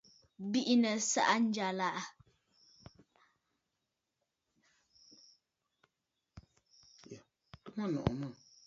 [0.51, 2.01] Bìʼinə̀ saʼa njyàlàʼà.